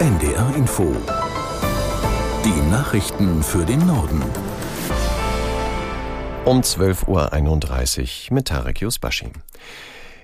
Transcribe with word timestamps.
NDR 0.00 0.54
Info. 0.54 0.94
Die 2.44 2.70
Nachrichten 2.70 3.42
für 3.42 3.64
den 3.64 3.84
Norden. 3.84 4.22
Um 6.44 6.60
12.31 6.60 8.30
Uhr 8.30 8.34
mit 8.36 8.46
Tarek 8.46 8.80
Yusbashi. 8.80 9.32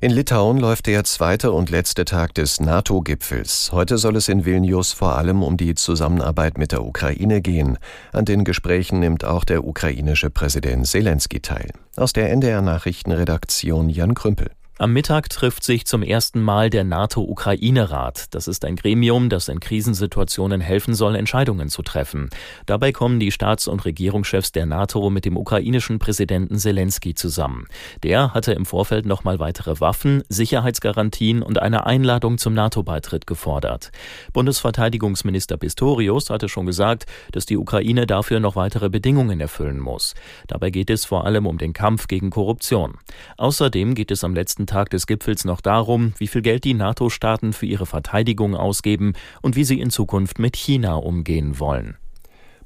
In 0.01 0.13
Litauen 0.13 0.59
läuft 0.59 0.87
der 0.87 1.03
zweite 1.03 1.51
und 1.51 1.71
letzte 1.71 2.05
Tag 2.05 2.35
des 2.35 2.61
NATO-Gipfels. 2.61 3.73
Heute 3.73 3.99
soll 3.99 4.15
es 4.15 4.29
in 4.29 4.45
Vilnius 4.45 4.93
vor 4.93 5.17
allem 5.19 5.43
um 5.43 5.57
die 5.57 5.75
Zusammenarbeit 5.75 6.57
mit 6.57 6.71
der 6.71 6.85
Ukraine 6.85 7.43
gehen. 7.43 7.77
An 8.13 8.25
den 8.25 8.45
Gesprächen 8.45 9.01
nimmt 9.01 9.25
auch 9.25 9.45
der 9.45 9.65
ukrainische 9.65 10.31
Präsident 10.31 10.87
Zelensky 10.87 11.41
teil. 11.41 11.71
Aus 11.97 12.13
der 12.13 12.31
NDR 12.31 12.63
Nachrichtenredaktion 12.63 13.89
Jan 13.89 14.15
Krümpel. 14.15 14.53
Am 14.77 14.93
Mittag 14.93 15.29
trifft 15.29 15.63
sich 15.63 15.87
zum 15.87 16.03
ersten 16.03 16.43
Mal 16.43 16.69
der 16.69 16.83
NATO-Ukraine-Rat. 16.83 18.35
Das 18.35 18.49
ist 18.49 18.65
ein 18.65 18.75
Gremium, 18.75 19.29
das 19.29 19.49
in 19.49 19.61
Krisensituationen 19.61 20.61
helfen 20.61 20.95
soll, 20.95 21.15
Entscheidungen 21.15 21.69
zu 21.69 21.83
treffen. 21.83 22.29
Dabei 22.67 22.91
kommen 22.91 23.21
die 23.21 23.31
Staats- 23.31 23.69
und 23.69 23.85
Regierungschefs 23.85 24.51
der 24.51 24.67
NATO 24.67 25.11
mit 25.11 25.27
dem 25.27 25.37
ukrainischen 25.37 26.01
Präsidenten 26.01 26.59
Zelensky 26.59 27.15
zusammen. 27.15 27.69
Der 28.03 28.35
hatte 28.35 28.53
im 28.53 28.67
Vorfeld 28.67 29.07
nochmal 29.07 29.39
weitere 29.39 29.79
Waffen, 29.79 30.25
Sicherheitsgarantien 30.29 31.45
und 31.45 31.63
eine 31.63 31.87
Einladung 31.87 32.37
zum 32.39 32.55
NATO-Beitritt 32.55 33.29
gefordert. 33.29 33.93
Bundesverteidigungsminister 34.33 35.57
Pistorius 35.57 36.31
hatte 36.31 36.49
schon 36.49 36.67
gesagt, 36.67 37.07
dass 37.31 37.47
die 37.47 37.59
Ukraine 37.59 38.09
dafür 38.09 38.41
noch 38.41 38.57
weitere 38.57 38.91
Bedingungen 38.91 39.39
erfüllen 39.39 39.79
muss. 39.79 40.15
Dabei 40.49 40.71
geht 40.71 40.91
es 40.91 41.05
vor 41.05 41.27
allem 41.27 41.47
um 41.47 41.59
den 41.59 41.75
Kampf 41.75 42.09
gegen 42.09 42.31
Korruption. 42.31 42.99
Außerdem 43.37 43.95
geht 43.95 44.11
es 44.11 44.25
am 44.25 44.35
letzten 44.35 44.64
letzten 44.65 44.67
Tag 44.67 44.91
des 44.91 45.07
Gipfels 45.07 45.45
noch 45.45 45.61
darum, 45.61 46.15
wie 46.19 46.27
viel 46.27 46.41
Geld 46.41 46.65
die 46.65 46.75
NATO-Staaten 46.75 47.53
für 47.53 47.67
ihre 47.67 47.87
Verteidigung 47.87 48.55
ausgeben 48.55 49.13
und 49.43 49.57
wie 49.57 49.65
sie 49.65 49.81
in 49.81 49.91
Zukunft 49.91 50.39
mit 50.39 50.57
China 50.57 50.95
umgehen 50.95 51.59
wollen. 51.59 51.97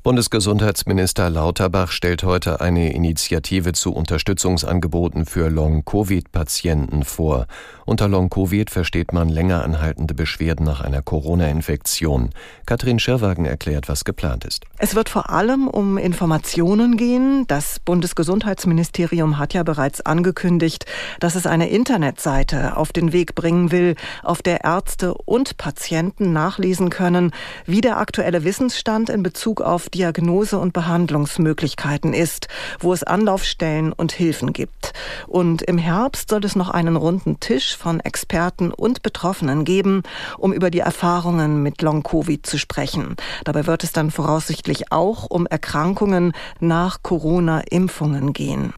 Bundesgesundheitsminister 0.05 1.29
Lauterbach 1.29 1.91
stellt 1.91 2.23
heute 2.23 2.61
eine 2.61 2.93
Initiative 2.93 3.73
zu 3.73 3.93
Unterstützungsangeboten 3.93 5.27
für 5.27 5.49
Long-Covid-Patienten 5.51 7.03
vor. 7.03 7.47
Unter 7.85 8.07
Long-Covid 8.07 8.71
versteht 8.71 9.13
man 9.13 9.29
länger 9.29 9.65
anhaltende 9.65 10.15
Beschwerden 10.15 10.65
nach 10.65 10.81
einer 10.81 11.03
Corona-Infektion. 11.03 12.31
Katrin 12.65 13.01
Schirwagen 13.01 13.45
erklärt, 13.45 13.89
was 13.89 14.05
geplant 14.05 14.45
ist. 14.45 14.65
Es 14.79 14.95
wird 14.95 15.09
vor 15.09 15.31
allem 15.31 15.67
um 15.67 15.99
Informationen 15.99 16.97
gehen. 16.97 17.45
Das 17.49 17.81
Bundesgesundheitsministerium 17.81 19.37
hat 19.39 19.53
ja 19.53 19.65
bereits 19.65 20.01
angekündigt, 20.01 20.87
dass 21.19 21.35
es 21.35 21.45
eine 21.45 21.71
Internetseite 21.71 22.77
auf 22.77 22.93
den 22.93 23.13
Weg 23.13 23.35
bringen 23.35 23.73
will, 23.73 23.97
auf 24.23 24.43
der 24.43 24.63
Ärzte 24.63 25.15
und 25.15 25.57
Patienten 25.57 26.33
nachlesen 26.33 26.89
können, 26.89 27.33
wie 27.67 27.81
der 27.81 27.99
aktuelle 27.99 28.45
Wissensstand 28.45 29.11
in 29.11 29.25
Bezug 29.25 29.61
auf 29.61 29.88
Diagnose- 29.89 30.59
und 30.59 30.73
Behandlungsmöglichkeiten 30.73 32.13
ist, 32.15 32.49
wo 32.81 32.93
es 32.93 33.03
Anlaufstellen 33.03 33.93
und 33.93 34.13
Hilfen 34.13 34.53
gibt. 34.53 34.93
Und 35.27 35.63
im 35.63 35.79
Herbst 35.79 36.31
soll 36.31 36.45
es 36.45 36.57
noch 36.57 36.71
einen 36.71 36.97
runden 36.97 37.41
Tisch 37.41 37.77
von 37.77 38.01
Experten 38.01 38.73
und 38.73 39.03
Betroffenen 39.03 39.65
geben, 39.65 40.03
um 40.37 40.53
über 40.53 40.71
die 40.71 40.81
Erfahrungen 40.81 41.63
mit 41.63 41.83
Long-Covid 41.83 42.45
zu 42.47 42.59
sprechen. 42.59 43.17
Dabei 43.45 43.67
wird 43.67 43.85
es 43.85 43.93
dann 43.93 44.11
voraussichtlich 44.11 44.93
auch 44.93 45.27
um 45.29 45.47
Erkrankungen 45.47 46.33
nach 46.61 47.03
Corona-Impfungen 47.03 48.33
gehen. 48.33 48.73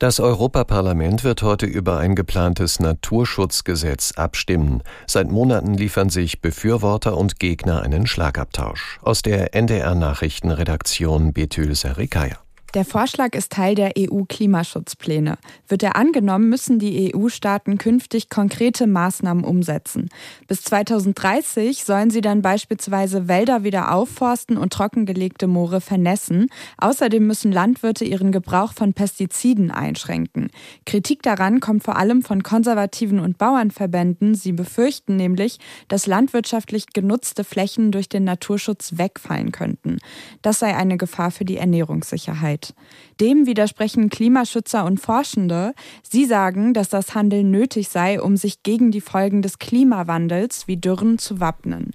Das 0.00 0.18
Europaparlament 0.18 1.24
wird 1.24 1.42
heute 1.42 1.66
über 1.66 1.98
ein 1.98 2.14
geplantes 2.14 2.80
Naturschutzgesetz 2.80 4.12
abstimmen. 4.12 4.82
Seit 5.06 5.30
Monaten 5.30 5.74
liefern 5.74 6.08
sich 6.08 6.40
Befürworter 6.40 7.18
und 7.18 7.38
Gegner 7.38 7.82
einen 7.82 8.06
Schlagabtausch. 8.06 8.98
Aus 9.02 9.20
der 9.20 9.54
NDR 9.54 9.94
Nachrichtenredaktion 9.94 11.34
Betül 11.34 11.74
Serikaya. 11.74 12.38
Der 12.74 12.84
Vorschlag 12.84 13.34
ist 13.34 13.50
Teil 13.50 13.74
der 13.74 13.94
EU-Klimaschutzpläne. 13.98 15.38
Wird 15.66 15.82
er 15.82 15.96
angenommen, 15.96 16.48
müssen 16.48 16.78
die 16.78 17.12
EU-Staaten 17.12 17.78
künftig 17.78 18.28
konkrete 18.28 18.86
Maßnahmen 18.86 19.42
umsetzen. 19.42 20.08
Bis 20.46 20.62
2030 20.62 21.84
sollen 21.84 22.10
sie 22.10 22.20
dann 22.20 22.42
beispielsweise 22.42 23.26
Wälder 23.26 23.64
wieder 23.64 23.92
aufforsten 23.92 24.56
und 24.56 24.72
trockengelegte 24.72 25.48
Moore 25.48 25.80
vernässen. 25.80 26.46
Außerdem 26.76 27.26
müssen 27.26 27.50
Landwirte 27.50 28.04
ihren 28.04 28.30
Gebrauch 28.30 28.72
von 28.72 28.92
Pestiziden 28.92 29.72
einschränken. 29.72 30.50
Kritik 30.86 31.24
daran 31.24 31.58
kommt 31.58 31.82
vor 31.82 31.96
allem 31.96 32.22
von 32.22 32.44
konservativen 32.44 33.18
und 33.18 33.36
Bauernverbänden. 33.36 34.36
Sie 34.36 34.52
befürchten 34.52 35.16
nämlich, 35.16 35.58
dass 35.88 36.06
landwirtschaftlich 36.06 36.86
genutzte 36.92 37.42
Flächen 37.42 37.90
durch 37.90 38.08
den 38.08 38.22
Naturschutz 38.22 38.92
wegfallen 38.96 39.50
könnten. 39.50 39.98
Das 40.42 40.60
sei 40.60 40.76
eine 40.76 40.98
Gefahr 40.98 41.32
für 41.32 41.44
die 41.44 41.56
Ernährungssicherheit. 41.56 42.59
Zeit. 42.60 42.74
Dem 43.20 43.46
widersprechen 43.46 44.08
Klimaschützer 44.08 44.84
und 44.84 44.98
Forschende. 44.98 45.74
Sie 46.02 46.24
sagen, 46.24 46.74
dass 46.74 46.88
das 46.88 47.14
Handeln 47.14 47.50
nötig 47.50 47.88
sei, 47.88 48.20
um 48.20 48.36
sich 48.36 48.62
gegen 48.62 48.90
die 48.90 49.00
Folgen 49.00 49.42
des 49.42 49.58
Klimawandels 49.58 50.66
wie 50.66 50.76
Dürren 50.76 51.18
zu 51.18 51.40
wappnen. 51.40 51.92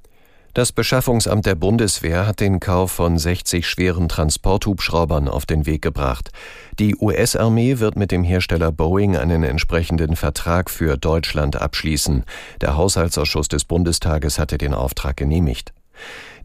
Das 0.54 0.72
Beschaffungsamt 0.72 1.46
der 1.46 1.56
Bundeswehr 1.56 2.26
hat 2.26 2.40
den 2.40 2.62
Kauf 2.62 2.92
von 2.92 3.18
60 3.18 3.68
schweren 3.68 4.08
Transporthubschraubern 4.08 5.28
auf 5.28 5.46
den 5.46 5.66
Weg 5.66 5.82
gebracht. 5.82 6.32
Die 6.80 6.96
US-Armee 6.96 7.80
wird 7.80 7.98
mit 7.98 8.12
dem 8.12 8.24
Hersteller 8.24 8.72
Boeing 8.72 9.18
einen 9.18 9.44
entsprechenden 9.44 10.16
Vertrag 10.16 10.70
für 10.70 10.96
Deutschland 10.96 11.58
abschließen. 11.58 12.24
Der 12.62 12.78
Haushaltsausschuss 12.78 13.50
des 13.50 13.66
Bundestages 13.66 14.40
hatte 14.40 14.58
den 14.58 14.74
Auftrag 14.74 15.18
genehmigt. 15.18 15.74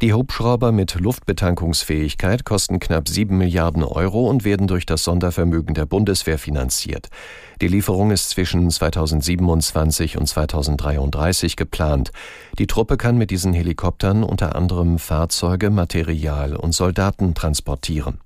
Die 0.03 0.15
Hubschrauber 0.15 0.73
mit 0.73 0.95
Luftbetankungsfähigkeit 0.99 2.47
kosten 2.47 2.81
knapp 2.81 3.07
7 3.07 3.37
Milliarden 3.37 3.85
Euro 3.85 4.31
und 4.31 4.45
werden 4.45 4.67
durch 4.67 4.87
das 4.87 5.05
Sondervermögen 5.05 5.75
der 5.75 5.85
Bundeswehr 5.85 6.39
finanziert. 6.39 7.11
Die 7.61 7.69
Lieferung 7.69 8.11
ist 8.11 8.31
zwischen 8.31 8.71
2027 8.71 10.17
und 10.17 10.27
2033 10.27 11.57
geplant. 11.57 12.13
Die 12.59 12.67
Truppe 12.67 12.97
kann 12.97 13.19
mit 13.19 13.31
diesen 13.31 13.53
Helikoptern 13.53 14.25
unter 14.25 14.57
anderem 14.57 14.99
Fahrzeuge, 14.99 15.69
Material 15.69 16.57
und 16.57 16.73
Soldaten 16.73 17.35
transportieren. 17.35 18.21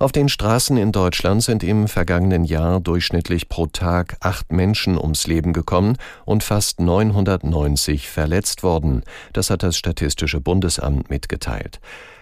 Auf 0.00 0.12
den 0.12 0.30
Straßen 0.30 0.78
in 0.78 0.92
Deutschland 0.92 1.42
sind 1.42 1.62
im 1.62 1.86
vergangenen 1.86 2.44
Jahr 2.44 2.80
durchschnittlich 2.80 3.50
pro 3.50 3.66
Tag 3.66 4.16
acht 4.20 4.50
Menschen 4.50 4.96
ums 4.96 5.26
Leben 5.26 5.52
gekommen 5.52 5.98
und 6.24 6.42
fast 6.42 6.80
990 6.80 8.08
verletzt 8.08 8.62
worden. 8.62 9.02
Das 9.34 9.50
hat 9.50 9.62
das 9.62 9.76
Statistische 9.76 10.40
Bundesamt 10.40 11.10
mitgeteilt. 11.10 11.80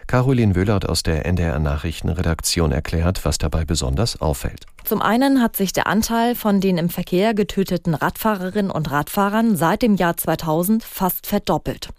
Caroline 0.08 0.56
Wöhlert 0.56 0.88
aus 0.88 1.02
der 1.02 1.26
NDR 1.26 1.58
Nachrichtenredaktion 1.58 2.72
erklärt, 2.72 3.26
was 3.26 3.36
dabei 3.36 3.66
besonders 3.66 4.22
auffällt. 4.22 4.64
Zum 4.84 5.02
einen 5.02 5.42
hat 5.42 5.54
sich 5.54 5.74
der 5.74 5.86
Anteil 5.86 6.34
von 6.34 6.62
den 6.62 6.78
im 6.78 6.88
Verkehr 6.88 7.34
getöteten 7.34 7.92
Radfahrerinnen 7.92 8.70
und 8.70 8.90
Radfahrern 8.90 9.54
seit 9.54 9.82
dem 9.82 9.96
Jahr 9.96 10.16
2000 10.16 10.82
fast 10.82 11.26
verdoppelt. 11.26 11.90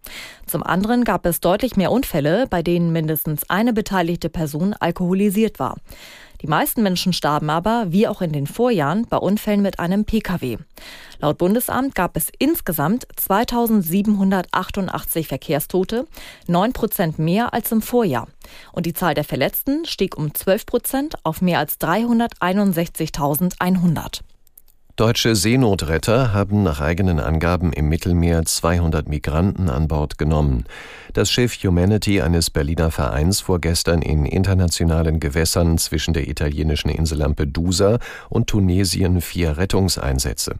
Zum 0.48 0.64
anderen 0.64 1.04
gab 1.04 1.28
es 1.28 1.40
deutlich 1.40 1.76
mehr 1.78 1.92
Unfälle, 1.92 2.48
bei 2.50 2.64
denen 2.64 2.92
mindestens 2.92 3.48
eine 3.48 3.74
beteiligte 3.74 4.30
Person 4.30 4.74
alkoholisiert 4.74 5.60
war. 5.60 5.76
Die 6.42 6.48
meisten 6.48 6.84
Menschen 6.84 7.12
starben 7.12 7.50
aber, 7.50 7.88
wie 7.90 8.08
auch 8.08 8.22
in 8.22 8.32
den 8.32 8.48
Vorjahren, 8.48 9.06
bei 9.10 9.18
Unfällen 9.18 9.62
mit 9.62 9.78
einem 9.80 10.06
Pkw. 10.06 10.60
Laut 11.20 11.38
Bundesamt 11.38 11.96
gab 11.96 12.16
es 12.16 12.32
insgesamt 12.40 13.06
2788 13.18 15.28
Verkehrstote, 15.28 16.08
9 16.48 16.72
Prozent 16.72 17.20
mehr 17.20 17.54
als 17.54 17.74
im 17.74 17.82
Vorjahr. 17.82 18.30
Und 18.72 18.86
die 18.86 18.94
Zahl 18.94 19.16
der 19.16 19.26
Verletzten 19.26 19.84
stieg 19.86 20.18
um 20.18 20.34
12 20.34 20.66
Prozent 20.66 21.16
auf 21.24 21.42
mehr 21.42 21.60
als 21.60 21.78
361.100. 21.82 24.22
Deutsche 25.00 25.34
Seenotretter 25.34 26.34
haben 26.34 26.62
nach 26.62 26.82
eigenen 26.82 27.22
Angaben 27.22 27.72
im 27.72 27.88
Mittelmeer 27.88 28.44
200 28.44 29.08
Migranten 29.08 29.70
an 29.70 29.88
Bord 29.88 30.18
genommen. 30.18 30.66
Das 31.14 31.32
Schiff 31.32 31.56
Humanity 31.64 32.20
eines 32.20 32.50
Berliner 32.50 32.92
Vereins 32.92 33.40
fuhr 33.40 33.62
gestern 33.62 34.02
in 34.02 34.26
internationalen 34.26 35.22
Gewässern 35.22 35.78
zwischen 35.78 36.14
der 36.14 36.28
italienischen 36.28 36.90
Insel 36.90 37.20
Lampedusa 37.20 38.00
und 38.28 38.48
Tunesien 38.48 39.22
vier 39.22 39.56
Rettungseinsätze. 39.56 40.56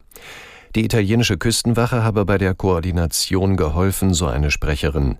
Die 0.74 0.86
italienische 0.86 1.36
Küstenwache 1.36 2.02
habe 2.02 2.24
bei 2.24 2.38
der 2.38 2.54
Koordination 2.54 3.58
geholfen, 3.58 4.14
so 4.14 4.26
eine 4.26 4.50
Sprecherin. 4.50 5.18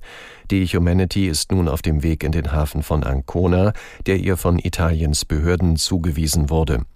Die 0.51 0.65
Humanity 0.65 1.29
ist 1.29 1.53
nun 1.53 1.69
auf 1.69 1.83
dem 1.83 2.03
Weg 2.03 2.25
in 2.25 2.33
den 2.33 2.53
Hafen 2.53 2.83
von 2.83 3.05
Ancona, 3.05 3.75
der 4.07 4.17
ihr 4.17 4.39
von 4.39 4.59
Italiens 4.59 5.27
Behörden 5.27 5.77
zugewiesen 5.77 6.49
wurde. 6.49 6.87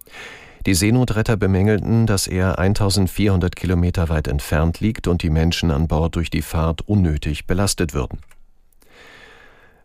Die 0.67 0.75
Seenotretter 0.75 1.37
bemängelten, 1.37 2.07
dass 2.07 2.27
er 2.27 2.59
1400 2.59 3.55
Kilometer 3.55 4.09
weit 4.09 4.29
entfernt 4.29 4.81
liegt 4.81 5.07
und 5.07 5.23
die 5.23 5.29
Menschen 5.29 5.71
an 5.71 5.89
Bord 5.89 6.17
durch 6.17 6.31
die 6.31 6.41
Fahrt 6.41 6.81
unnötig 6.83 7.47
belastet 7.47 7.93
würden. 7.93 8.21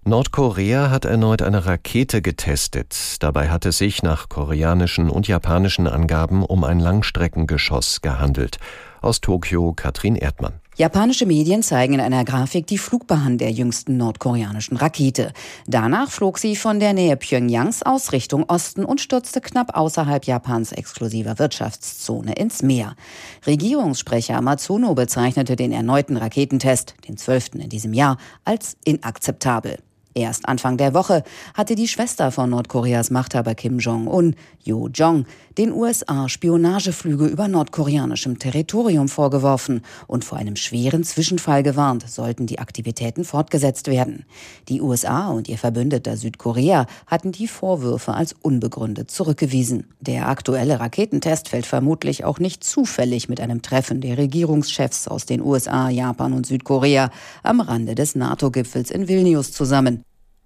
Nordkorea 0.06 0.90
hat 0.90 1.04
erneut 1.04 1.42
eine 1.42 1.66
Rakete 1.66 2.22
getestet. 2.22 3.18
Dabei 3.20 3.50
hat 3.50 3.66
es 3.66 3.78
sich 3.78 4.02
nach 4.02 4.30
koreanischen 4.30 5.10
und 5.10 5.28
japanischen 5.28 5.88
Angaben 5.88 6.44
um 6.44 6.64
ein 6.64 6.80
Langstreckengeschoss 6.80 8.02
gehandelt. 8.02 8.58
Aus 9.02 9.20
Tokio 9.20 9.74
Katrin 9.74 10.16
Erdmann. 10.16 10.62
Japanische 10.80 11.26
Medien 11.26 11.62
zeigen 11.62 11.96
in 11.96 12.00
einer 12.00 12.24
Grafik 12.24 12.66
die 12.66 12.78
Flugbahn 12.78 13.38
der 13.38 13.52
jüngsten 13.52 13.98
nordkoreanischen 13.98 14.78
Rakete. 14.78 15.34
Danach 15.68 16.10
flog 16.10 16.38
sie 16.38 16.56
von 16.56 16.80
der 16.80 16.94
Nähe 16.94 17.18
Pyongyangs 17.18 17.84
aus 17.84 18.14
Richtung 18.14 18.46
Osten 18.46 18.86
und 18.86 19.02
stürzte 19.02 19.42
knapp 19.42 19.76
außerhalb 19.76 20.24
Japans 20.24 20.72
exklusiver 20.72 21.38
Wirtschaftszone 21.38 22.32
ins 22.32 22.62
Meer. 22.62 22.96
Regierungssprecher 23.46 24.40
Matsuno 24.40 24.94
bezeichnete 24.96 25.58
den 25.58 25.74
erneuten 25.74 26.16
Raketentest, 26.16 26.94
den 27.10 27.18
zwölften 27.18 27.60
in 27.60 27.68
diesem 27.68 27.92
Jahr, 27.92 28.16
als 28.46 28.78
inakzeptabel. 28.86 29.80
Erst 30.20 30.50
Anfang 30.50 30.76
der 30.76 30.94
Woche 30.94 31.24
hatte 31.54 31.76
die 31.76 31.88
Schwester 31.88 32.30
von 32.32 32.50
Nordkoreas 32.50 33.10
Machthaber 33.10 33.56
Kim 33.56 33.80
Jong-un, 33.80 34.36
Jo 34.62 34.90
Jong, 34.94 35.26
den 35.58 35.72
USA 35.72 36.28
Spionageflüge 36.28 37.26
über 37.26 37.48
nordkoreanischem 37.48 38.38
Territorium 38.38 39.08
vorgeworfen 39.08 39.82
und 40.08 40.26
vor 40.26 40.38
einem 40.38 40.58
schweren 40.58 41.06
Zwischenfall 41.06 41.64
gewarnt, 41.64 42.10
sollten 42.10 42.48
die 42.48 42.60
Aktivitäten 42.60 43.24
fortgesetzt 43.24 43.88
werden. 43.88 44.26
Die 44.68 44.82
USA 44.82 45.30
und 45.30 45.48
ihr 45.48 45.58
Verbündeter 45.58 46.18
Südkorea 46.18 46.86
hatten 47.08 47.32
die 47.32 47.48
Vorwürfe 47.48 48.14
als 48.14 48.36
unbegründet 48.42 49.10
zurückgewiesen. 49.10 49.88
Der 50.02 50.28
aktuelle 50.28 50.82
Raketentest 50.82 51.48
fällt 51.48 51.66
vermutlich 51.66 52.26
auch 52.26 52.40
nicht 52.40 52.66
zufällig 52.66 53.30
mit 53.30 53.40
einem 53.40 53.62
Treffen 53.62 54.02
der 54.02 54.18
Regierungschefs 54.18 55.08
aus 55.08 55.26
den 55.26 55.42
USA, 55.42 55.88
Japan 55.88 56.34
und 56.34 56.46
Südkorea 56.46 57.10
am 57.42 57.62
Rande 57.62 57.96
des 57.96 58.16
NATO-Gipfels 58.16 58.92
in 58.92 59.08
Vilnius 59.08 59.54
zusammen. 59.54 60.04